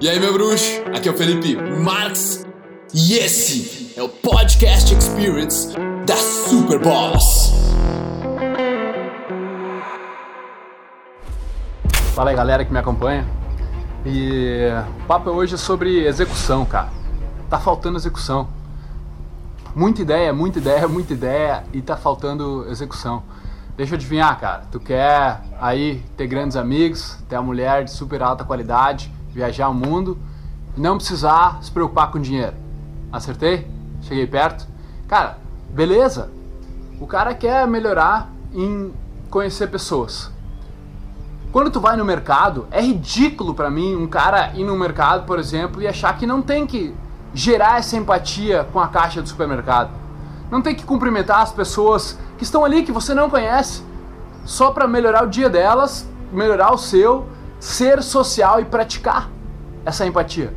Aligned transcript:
E 0.00 0.08
aí, 0.08 0.20
meu 0.20 0.32
bruxo? 0.32 0.80
Aqui 0.96 1.08
é 1.08 1.10
o 1.10 1.16
Felipe 1.16 1.56
Marx 1.56 2.46
e 2.94 3.14
esse 3.14 3.92
é 3.98 4.02
o 4.02 4.08
Podcast 4.08 4.94
Experience 4.94 5.74
da 6.06 6.14
Super 6.14 6.78
Boss. 6.78 7.52
Fala 12.14 12.30
aí, 12.30 12.36
galera 12.36 12.64
que 12.64 12.72
me 12.72 12.78
acompanha. 12.78 13.26
E 14.06 14.68
o 15.00 15.06
papo 15.08 15.30
hoje 15.30 15.56
é 15.56 15.58
sobre 15.58 16.06
execução, 16.06 16.64
cara. 16.64 16.90
Tá 17.50 17.58
faltando 17.58 17.98
execução. 17.98 18.46
Muita 19.74 20.02
ideia, 20.02 20.32
muita 20.32 20.60
ideia, 20.60 20.86
muita 20.86 21.12
ideia 21.12 21.64
e 21.72 21.82
tá 21.82 21.96
faltando 21.96 22.70
execução. 22.70 23.24
Deixa 23.76 23.94
eu 23.94 23.96
adivinhar, 23.96 24.38
cara. 24.38 24.62
Tu 24.70 24.78
quer 24.78 25.40
aí 25.60 26.04
ter 26.16 26.28
grandes 26.28 26.56
amigos, 26.56 27.18
ter 27.28 27.34
uma 27.34 27.42
mulher 27.42 27.82
de 27.82 27.90
super 27.90 28.22
alta 28.22 28.44
qualidade, 28.44 29.17
viajar 29.32 29.68
o 29.68 29.74
mundo 29.74 30.18
e 30.76 30.80
não 30.80 30.96
precisar 30.96 31.58
se 31.62 31.70
preocupar 31.70 32.10
com 32.10 32.20
dinheiro. 32.20 32.54
Acertei? 33.12 33.66
Cheguei 34.02 34.26
perto? 34.26 34.66
Cara, 35.06 35.38
beleza. 35.70 36.30
O 37.00 37.06
cara 37.06 37.34
quer 37.34 37.66
melhorar 37.66 38.30
em 38.52 38.92
conhecer 39.30 39.68
pessoas. 39.68 40.30
Quando 41.50 41.70
tu 41.70 41.80
vai 41.80 41.96
no 41.96 42.04
mercado, 42.04 42.66
é 42.70 42.80
ridículo 42.80 43.54
para 43.54 43.70
mim 43.70 43.96
um 43.96 44.06
cara 44.06 44.52
ir 44.54 44.64
no 44.64 44.76
mercado, 44.76 45.24
por 45.24 45.38
exemplo, 45.38 45.80
e 45.80 45.86
achar 45.86 46.16
que 46.18 46.26
não 46.26 46.42
tem 46.42 46.66
que 46.66 46.94
gerar 47.32 47.78
essa 47.78 47.96
empatia 47.96 48.68
com 48.72 48.80
a 48.80 48.88
caixa 48.88 49.22
do 49.22 49.28
supermercado. 49.28 49.90
Não 50.50 50.60
tem 50.60 50.74
que 50.74 50.84
cumprimentar 50.84 51.40
as 51.40 51.52
pessoas 51.52 52.18
que 52.36 52.44
estão 52.44 52.64
ali 52.64 52.82
que 52.82 52.92
você 52.92 53.14
não 53.14 53.30
conhece, 53.30 53.82
só 54.44 54.70
para 54.70 54.86
melhorar 54.86 55.24
o 55.24 55.28
dia 55.28 55.48
delas, 55.48 56.06
melhorar 56.32 56.72
o 56.72 56.78
seu, 56.78 57.26
ser 57.58 58.02
social 58.02 58.60
e 58.60 58.64
praticar 58.64 59.30
essa 59.84 60.06
empatia. 60.06 60.54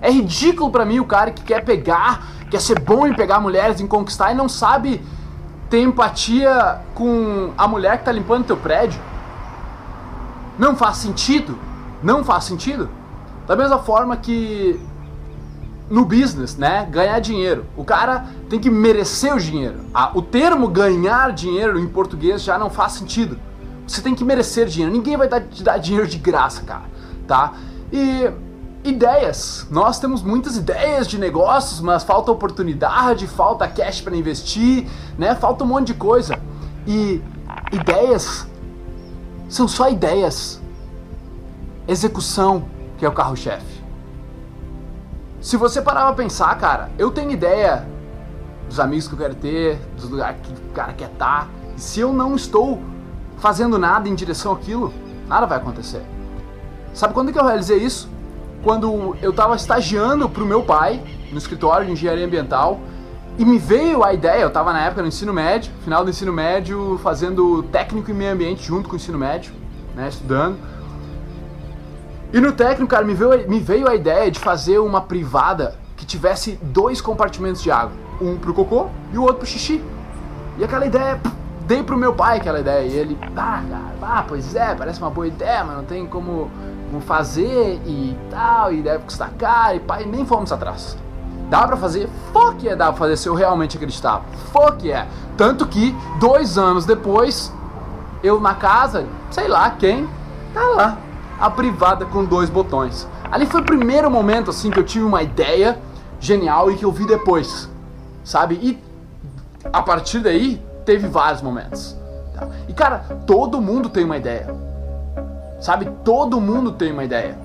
É 0.00 0.10
ridículo 0.10 0.70
para 0.70 0.84
mim 0.84 1.00
o 1.00 1.04
cara 1.04 1.30
que 1.30 1.42
quer 1.42 1.64
pegar, 1.64 2.26
quer 2.50 2.60
ser 2.60 2.78
bom 2.80 3.06
em 3.06 3.14
pegar 3.14 3.40
mulheres, 3.40 3.80
em 3.80 3.86
conquistar 3.86 4.32
e 4.32 4.34
não 4.34 4.48
sabe 4.48 5.02
ter 5.70 5.80
empatia 5.80 6.80
com 6.94 7.52
a 7.56 7.66
mulher 7.66 7.98
que 7.98 8.04
tá 8.04 8.12
limpando 8.12 8.46
teu 8.46 8.56
prédio. 8.56 9.00
Não 10.58 10.76
faz 10.76 10.98
sentido. 10.98 11.58
Não 12.02 12.24
faz 12.24 12.44
sentido. 12.44 12.88
Da 13.46 13.56
mesma 13.56 13.78
forma 13.78 14.16
que 14.16 14.80
no 15.88 16.04
business, 16.04 16.56
né? 16.56 16.86
Ganhar 16.90 17.18
dinheiro. 17.20 17.64
O 17.76 17.84
cara 17.84 18.26
tem 18.48 18.58
que 18.58 18.70
merecer 18.70 19.34
o 19.34 19.38
dinheiro. 19.38 19.80
Ah, 19.94 20.10
o 20.14 20.22
termo 20.22 20.68
ganhar 20.68 21.32
dinheiro 21.32 21.78
em 21.78 21.86
português 21.86 22.42
já 22.42 22.58
não 22.58 22.70
faz 22.70 22.92
sentido. 22.92 23.38
Você 23.86 24.02
tem 24.02 24.14
que 24.14 24.24
merecer 24.24 24.66
dinheiro. 24.66 24.92
Ninguém 24.92 25.16
vai 25.16 25.28
dar, 25.28 25.40
te 25.40 25.62
dar 25.62 25.78
dinheiro 25.78 26.06
de 26.06 26.18
graça, 26.18 26.62
cara. 26.62 26.84
Tá? 27.26 27.52
E 27.92 28.30
ideias. 28.82 29.66
Nós 29.70 29.98
temos 29.98 30.22
muitas 30.22 30.56
ideias 30.56 31.06
de 31.06 31.18
negócios, 31.18 31.80
mas 31.80 32.02
falta 32.02 32.30
oportunidade, 32.32 33.26
falta 33.26 33.66
cash 33.68 34.00
para 34.00 34.16
investir, 34.16 34.86
né? 35.18 35.34
Falta 35.34 35.64
um 35.64 35.66
monte 35.66 35.88
de 35.88 35.94
coisa. 35.94 36.38
E 36.86 37.22
ideias 37.72 38.46
são 39.48 39.68
só 39.68 39.88
ideias. 39.88 40.60
Execução 41.86 42.64
que 42.98 43.04
é 43.04 43.08
o 43.08 43.12
carro-chefe. 43.12 43.84
Se 45.40 45.56
você 45.56 45.80
parar 45.80 46.06
pra 46.06 46.14
pensar, 46.14 46.52
cara, 46.58 46.90
eu 46.98 47.10
tenho 47.10 47.30
ideia 47.30 47.86
dos 48.68 48.80
amigos 48.80 49.06
que 49.06 49.14
eu 49.14 49.18
quero 49.18 49.34
ter, 49.36 49.78
dos 49.94 50.10
lugares 50.10 50.40
que 50.42 50.52
o 50.52 50.72
cara 50.72 50.92
quer 50.92 51.10
estar. 51.12 51.42
Tá, 51.42 51.48
e 51.76 51.80
se 51.80 52.00
eu 52.00 52.12
não 52.12 52.34
estou 52.34 52.80
fazendo 53.38 53.78
nada 53.78 54.08
em 54.08 54.14
direção 54.14 54.52
àquilo, 54.52 54.92
nada 55.28 55.46
vai 55.46 55.58
acontecer. 55.58 56.02
Sabe 56.92 57.14
quando 57.14 57.32
que 57.32 57.38
eu 57.38 57.44
realizei 57.44 57.78
isso? 57.78 58.08
Quando 58.62 59.16
eu 59.20 59.30
estava 59.30 59.54
estagiando 59.54 60.28
pro 60.28 60.46
meu 60.46 60.62
pai 60.62 61.02
no 61.30 61.38
escritório 61.38 61.86
de 61.86 61.92
engenharia 61.92 62.24
ambiental 62.24 62.80
e 63.38 63.44
me 63.44 63.58
veio 63.58 64.02
a 64.02 64.14
ideia, 64.14 64.40
eu 64.40 64.48
estava 64.48 64.72
na 64.72 64.80
época 64.80 65.02
no 65.02 65.08
ensino 65.08 65.32
médio, 65.32 65.70
final 65.84 66.02
do 66.02 66.10
ensino 66.10 66.32
médio, 66.32 66.98
fazendo 67.02 67.62
técnico 67.64 68.10
em 68.10 68.14
meio 68.14 68.32
ambiente 68.32 68.64
junto 68.64 68.88
com 68.88 68.94
o 68.94 68.96
ensino 68.96 69.18
médio, 69.18 69.52
né, 69.94 70.08
estudando. 70.08 70.56
E 72.32 72.40
no 72.40 72.52
técnico, 72.52 72.90
cara, 72.90 73.04
me 73.04 73.14
veio, 73.14 73.48
me 73.48 73.60
veio 73.60 73.88
a 73.88 73.94
ideia 73.94 74.30
de 74.30 74.40
fazer 74.40 74.78
uma 74.78 75.00
privada 75.00 75.76
que 75.96 76.04
tivesse 76.04 76.58
dois 76.62 77.00
compartimentos 77.00 77.62
de 77.62 77.70
água. 77.70 77.92
Um 78.20 78.36
pro 78.36 78.54
cocô 78.54 78.88
e 79.12 79.18
o 79.18 79.22
outro 79.22 79.38
pro 79.38 79.46
xixi. 79.46 79.82
E 80.58 80.64
aquela 80.64 80.86
ideia, 80.86 81.20
dei 81.66 81.82
pro 81.82 81.96
meu 81.96 82.14
pai 82.14 82.38
aquela 82.38 82.60
ideia. 82.60 82.86
E 82.86 82.96
ele, 82.96 83.18
ah, 83.36 83.62
cara, 83.68 83.92
ah, 84.00 84.24
pois 84.26 84.54
é, 84.54 84.74
parece 84.74 85.00
uma 85.00 85.10
boa 85.10 85.26
ideia, 85.26 85.64
mas 85.64 85.76
não 85.76 85.84
tem 85.84 86.06
como, 86.06 86.50
como 86.88 87.02
fazer 87.02 87.80
e 87.84 88.16
tal, 88.30 88.72
e 88.72 88.80
deve 88.80 89.04
custar 89.04 89.30
caro, 89.38 89.76
e 89.76 89.80
pai, 89.80 90.04
nem 90.04 90.24
fomos 90.24 90.52
atrás. 90.52 90.96
Dá 91.50 91.66
pra 91.66 91.76
fazer? 91.76 92.08
Fuck 92.32 92.68
é, 92.68 92.74
dá 92.74 92.86
pra 92.86 92.96
fazer 92.96 93.16
se 93.16 93.28
eu 93.28 93.34
realmente 93.34 93.76
acreditava. 93.76 94.24
Fuck 94.52 94.90
é. 94.90 95.06
Tanto 95.36 95.66
que, 95.66 95.94
dois 96.18 96.56
anos 96.56 96.86
depois, 96.86 97.52
eu 98.22 98.40
na 98.40 98.54
casa, 98.54 99.06
sei 99.30 99.46
lá 99.46 99.70
quem, 99.70 100.08
tá 100.54 100.60
lá, 100.60 100.98
a 101.38 101.50
privada 101.50 102.04
com 102.06 102.24
dois 102.24 102.48
botões. 102.48 103.06
Ali 103.30 103.46
foi 103.46 103.60
o 103.60 103.64
primeiro 103.64 104.10
momento 104.10 104.50
assim 104.50 104.70
que 104.70 104.78
eu 104.78 104.84
tive 104.84 105.04
uma 105.04 105.22
ideia 105.22 105.78
genial 106.18 106.70
e 106.70 106.76
que 106.76 106.84
eu 106.84 106.90
vi 106.90 107.06
depois, 107.06 107.68
sabe? 108.24 108.54
E 108.54 108.86
a 109.72 109.82
partir 109.82 110.20
daí 110.20 110.64
teve 110.86 111.06
vários 111.06 111.42
momentos. 111.42 111.94
Tá? 112.34 112.48
E 112.66 112.72
cara, 112.72 113.04
todo 113.26 113.60
mundo 113.60 113.90
tem 113.90 114.04
uma 114.04 114.16
ideia, 114.16 114.46
sabe? 115.60 115.84
Todo 116.02 116.40
mundo 116.40 116.72
tem 116.72 116.92
uma 116.92 117.04
ideia, 117.04 117.36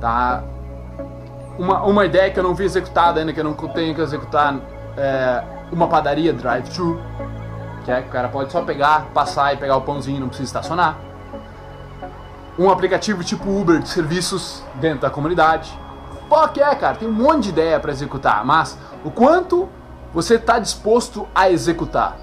tá? 0.00 0.42
Uma, 1.58 1.82
uma 1.82 2.06
ideia 2.06 2.30
que 2.30 2.38
eu 2.38 2.42
não 2.42 2.54
vi 2.54 2.64
executada 2.64 3.20
ainda, 3.20 3.32
que 3.34 3.40
eu 3.40 3.44
não 3.44 3.52
tenho 3.52 3.94
que 3.94 4.00
executar, 4.00 4.58
é 4.96 5.44
uma 5.70 5.86
padaria 5.86 6.32
drive-thru, 6.32 6.98
que 7.84 7.90
é 7.90 8.00
que 8.00 8.08
o 8.08 8.10
cara 8.10 8.28
pode 8.28 8.50
só 8.50 8.62
pegar, 8.62 9.06
passar 9.12 9.52
e 9.52 9.56
pegar 9.58 9.76
o 9.76 9.82
pãozinho, 9.82 10.20
não 10.20 10.28
precisa 10.28 10.48
estacionar 10.48 10.96
um 12.58 12.70
aplicativo 12.70 13.24
tipo 13.24 13.50
Uber 13.50 13.80
de 13.80 13.88
serviços 13.88 14.62
dentro 14.76 15.00
da 15.00 15.10
comunidade. 15.10 15.76
Pô, 16.28 16.46
que 16.48 16.62
é, 16.62 16.74
cara, 16.74 16.96
tem 16.96 17.08
um 17.08 17.12
monte 17.12 17.44
de 17.44 17.48
ideia 17.50 17.80
para 17.80 17.90
executar, 17.90 18.44
mas 18.44 18.78
o 19.04 19.10
quanto 19.10 19.68
você 20.12 20.36
está 20.36 20.58
disposto 20.58 21.26
a 21.34 21.50
executar? 21.50 22.16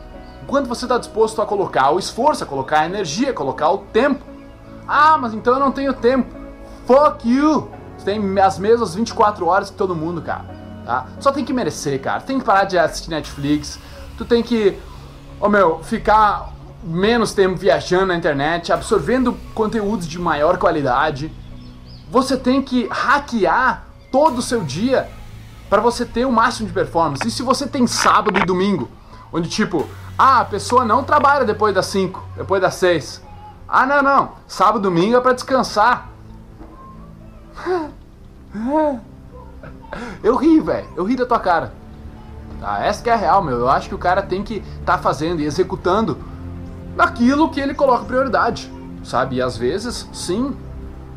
Quanto 0.48 0.68
você 0.68 0.86
está 0.86 0.98
disposto 0.98 1.42
a 1.42 1.46
colocar 1.46 1.92
o 1.92 2.00
esforço, 2.00 2.44
a 2.44 2.48
colocar 2.48 2.82
a 2.82 2.86
energia, 2.86 3.32
a 3.32 3.34
colocar 3.34 3.70
o 3.70 3.80
tempo? 3.80 4.24
Ah, 4.88 5.18
mas 5.18 5.34
então 5.34 5.54
eu 5.54 5.60
não 5.60 5.72
tenho 5.72 5.94
tempo. 5.94 6.36
Fuck 6.86 7.30
you! 7.30 7.70
Você 7.98 8.06
tem 8.06 8.40
as 8.40 8.58
mesmas 8.58 8.96
24 8.96 9.46
horas 9.46 9.70
que 9.70 9.78
todo 9.78 9.96
mundo, 9.96 10.22
cara. 10.22 10.46
Tá? 10.86 11.06
Só 11.20 11.32
tem 11.32 11.46
que 11.46 11.54
merecer, 11.54 12.02
cara. 12.02 12.22
Tem 12.22 12.40
que 12.40 12.46
parar 12.46 12.66
de 12.66 12.78
assistir 12.78 13.10
Netflix. 13.10 13.80
Tu 14.18 14.26
tem 14.26 14.42
que, 14.42 14.78
oh, 15.40 15.48
meu, 15.48 15.84
ficar 15.84 16.52
menos 16.84 17.34
tempo 17.34 17.56
viajando 17.56 18.08
na 18.08 18.16
internet, 18.16 18.74
absorvendo 18.74 19.38
conteúdos 19.54 20.08
de 20.08 20.20
maior 20.20 20.58
qualidade. 20.58 21.32
Você 22.10 22.36
tem 22.36 22.62
que 22.62 22.88
hackear 22.92 23.86
todo 24.12 24.40
o 24.40 24.42
seu 24.42 24.64
dia 24.64 25.08
para 25.70 25.82
você 25.82 26.06
ter 26.06 26.26
o 26.26 26.32
máximo 26.32 26.68
de 26.68 26.74
performance. 26.74 27.26
E 27.26 27.32
se 27.32 27.44
você 27.44 27.68
tem 27.68 27.88
sábado 27.88 28.38
e 28.40 28.46
domingo, 28.46 28.90
onde 29.32 29.50
tipo, 29.50 29.88
ah, 30.18 30.42
a 30.42 30.46
pessoa 30.46 30.86
não 30.86 31.04
trabalha 31.04 31.46
depois 31.46 31.74
das 31.74 31.86
5, 31.88 32.24
depois 32.36 32.62
das 32.62 32.76
6. 32.76 33.22
Ah, 33.68 33.86
não, 33.86 34.04
não. 34.04 34.32
Sábado 34.48 34.80
domingo 34.80 35.16
é 35.16 35.22
para 35.22 35.34
descansar. 35.34 36.10
Eu 40.24 40.36
ri, 40.36 40.60
velho. 40.60 40.88
Eu 40.96 41.04
ri 41.06 41.16
da 41.16 41.26
tua 41.26 41.40
cara. 41.40 41.74
Tá, 42.60 42.84
essa 42.86 43.02
que 43.02 43.10
é 43.10 43.14
a 43.14 43.16
real, 43.16 43.42
meu. 43.42 43.58
Eu 43.58 43.70
acho 43.70 43.90
que 43.90 43.96
o 43.96 43.98
cara 43.98 44.22
tem 44.22 44.44
que 44.44 44.56
estar 44.80 44.98
tá 44.98 44.98
fazendo 44.98 45.40
e 45.42 45.46
executando 45.46 46.18
naquilo 46.96 47.50
que 47.50 47.60
ele 47.60 47.74
coloca 47.74 48.06
prioridade, 48.06 48.72
sabe? 49.04 49.38
E 49.38 49.42
às 49.42 49.58
vezes, 49.58 50.08
sim, 50.14 50.56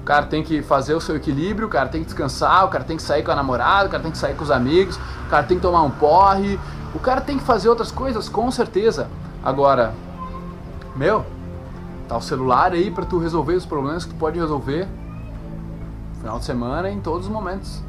o 0.01 0.05
cara 0.05 0.27
tem 0.27 0.43
que 0.43 0.63
fazer 0.63 0.95
o 0.95 1.01
seu 1.01 1.17
equilíbrio, 1.17 1.67
o 1.67 1.71
cara 1.71 1.89
tem 1.89 2.01
que 2.01 2.07
descansar, 2.07 2.65
o 2.65 2.69
cara 2.69 2.85
tem 2.85 2.97
que 2.97 3.03
sair 3.03 3.23
com 3.23 3.31
a 3.31 3.35
namorada, 3.35 3.89
o 3.89 3.91
cara 3.91 4.03
tem 4.03 4.13
que 4.13 4.19
sair 4.19 4.35
com 4.35 4.45
os 4.45 4.51
amigos, 4.51 4.97
o 5.27 5.31
cara 5.31 5.43
tem 5.43 5.57
que 5.57 5.63
tomar 5.63 5.83
um 5.83 5.91
porre, 5.91 6.59
o 6.95 6.99
cara 6.99 7.21
tem 7.21 7.39
que 7.39 7.45
fazer 7.45 7.69
outras 7.69 7.91
coisas, 7.91 8.29
com 8.29 8.51
certeza. 8.51 9.09
Agora, 9.43 9.95
meu, 10.95 11.25
tá 12.09 12.17
o 12.17 12.21
celular 12.21 12.73
aí 12.73 12.91
para 12.91 13.05
tu 13.05 13.19
resolver 13.19 13.55
os 13.55 13.67
problemas 13.67 14.05
que 14.05 14.13
tu 14.13 14.19
pode 14.19 14.39
resolver 14.39 14.87
final 16.19 16.39
de 16.39 16.45
semana 16.45 16.89
em 16.91 17.01
todos 17.01 17.27
os 17.27 17.33
momentos. 17.33 17.83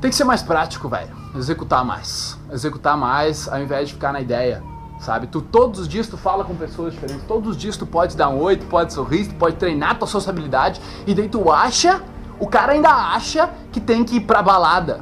Tem 0.00 0.10
que 0.10 0.16
ser 0.16 0.24
mais 0.24 0.42
prático, 0.42 0.88
velho. 0.88 1.14
Executar 1.34 1.84
mais. 1.84 2.38
Executar 2.50 2.96
mais 2.96 3.48
ao 3.48 3.60
invés 3.60 3.88
de 3.88 3.94
ficar 3.94 4.12
na 4.12 4.20
ideia 4.20 4.62
sabe? 4.98 5.26
Tu 5.26 5.40
todos 5.40 5.80
os 5.80 5.88
dias 5.88 6.06
tu 6.06 6.16
fala 6.16 6.44
com 6.44 6.54
pessoas 6.54 6.94
diferentes, 6.94 7.24
todos 7.26 7.50
os 7.50 7.56
dias 7.56 7.76
tu 7.76 7.86
pode 7.86 8.16
dar 8.16 8.28
um 8.28 8.40
oi, 8.40 8.56
tu 8.56 8.66
pode 8.66 8.92
sorrir, 8.92 9.26
tu 9.26 9.34
pode 9.34 9.56
treinar 9.56 9.98
tua 9.98 10.08
sociabilidade 10.08 10.80
e 11.06 11.14
daí 11.14 11.28
tu 11.28 11.50
acha, 11.52 12.02
o 12.38 12.46
cara 12.46 12.72
ainda 12.72 12.90
acha 12.90 13.50
que 13.70 13.80
tem 13.80 14.04
que 14.04 14.16
ir 14.16 14.20
pra 14.20 14.42
balada 14.42 15.00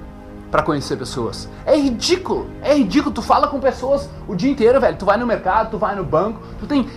para 0.54 0.62
conhecer 0.62 0.96
pessoas. 0.96 1.48
É 1.66 1.76
ridículo, 1.76 2.48
é 2.62 2.76
ridículo. 2.76 3.12
Tu 3.12 3.20
fala 3.20 3.48
com 3.48 3.58
pessoas 3.58 4.08
o 4.28 4.36
dia 4.36 4.48
inteiro, 4.48 4.80
velho. 4.80 4.96
Tu 4.96 5.04
vai 5.04 5.16
no 5.16 5.26
mercado, 5.26 5.72
tu 5.72 5.78
vai 5.78 5.96
no 5.96 6.04
banco, 6.04 6.40
tu 6.60 6.64
tem 6.64 6.88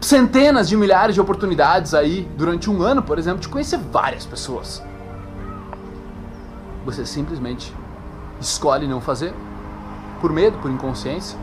centenas 0.00 0.66
de 0.70 0.74
milhares 0.74 1.14
de 1.14 1.20
oportunidades 1.20 1.92
aí 1.92 2.26
durante 2.34 2.70
um 2.70 2.80
ano, 2.80 3.02
por 3.02 3.18
exemplo, 3.18 3.40
de 3.40 3.48
conhecer 3.50 3.76
várias 3.76 4.24
pessoas. 4.24 4.82
Você 6.86 7.04
simplesmente 7.04 7.74
escolhe 8.40 8.86
não 8.86 9.02
fazer 9.02 9.34
por 10.18 10.32
medo, 10.32 10.56
por 10.56 10.70
inconsciência, 10.70 11.38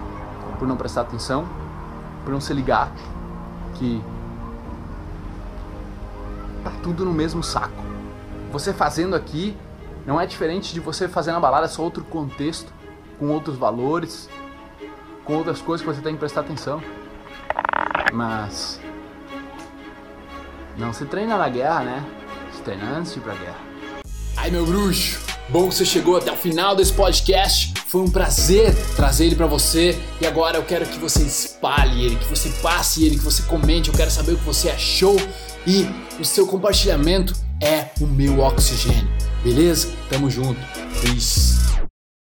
por 0.57 0.67
não 0.67 0.75
prestar 0.75 1.01
atenção, 1.01 1.45
por 2.23 2.31
não 2.31 2.41
se 2.41 2.51
ligar 2.55 2.91
que 3.75 4.03
tá 6.63 6.71
tudo 6.81 7.05
no 7.05 7.13
mesmo 7.13 7.43
saco. 7.43 7.83
Você 8.51 8.73
fazendo 8.73 9.15
aqui 9.15 9.55
não 10.05 10.21
é 10.21 10.25
diferente 10.25 10.73
de 10.73 10.79
você 10.79 11.07
fazer 11.07 11.31
na 11.31 11.39
balada, 11.39 11.65
é 11.65 11.69
só 11.69 11.81
outro 11.81 12.03
contexto, 12.03 12.71
com 13.19 13.29
outros 13.29 13.57
valores, 13.57 14.29
com 15.23 15.35
outras 15.35 15.61
coisas 15.61 15.85
que 15.85 15.93
você 15.93 16.01
tem 16.01 16.13
que 16.13 16.19
prestar 16.19 16.41
atenção. 16.41 16.81
Mas 18.13 18.79
não 20.77 20.93
se 20.93 21.05
treina 21.05 21.37
na 21.37 21.49
guerra, 21.49 21.83
né? 21.83 22.05
Se 22.53 22.61
treina 22.61 22.97
antes 22.97 23.13
de 23.13 23.19
ir 23.19 23.21
pra 23.23 23.33
guerra. 23.33 23.57
Ai, 24.37 24.51
meu 24.51 24.65
bruxo, 24.65 25.19
bom 25.49 25.69
que 25.69 25.75
você 25.75 25.85
chegou 25.85 26.17
até 26.17 26.31
o 26.31 26.37
final 26.37 26.75
desse 26.75 26.93
podcast. 26.93 27.73
Foi 27.87 28.01
um 28.01 28.11
prazer 28.11 28.75
trazer 28.95 29.25
ele 29.25 29.35
para 29.35 29.47
você 29.47 29.97
e 30.21 30.27
agora 30.27 30.57
eu 30.57 30.63
quero 30.63 30.85
que 30.85 30.99
você 30.99 31.23
espalhe 31.23 32.05
ele, 32.05 32.15
que 32.17 32.25
você 32.25 32.49
passe 32.61 33.05
ele, 33.05 33.17
que 33.17 33.23
você 33.23 33.41
comente. 33.43 33.89
Eu 33.89 33.95
quero 33.95 34.11
saber 34.11 34.33
o 34.33 34.37
que 34.37 34.43
você 34.43 34.69
achou 34.69 35.15
e 35.65 35.87
o 36.19 36.25
seu 36.25 36.45
compartilhamento 36.45 37.33
é 37.59 37.89
o 38.01 38.05
meu 38.05 38.41
oxigênio. 38.41 39.09
Beleza? 39.45 39.89
Tamo 40.09 40.27
junto. 40.27 40.59
Peace. 41.03 41.54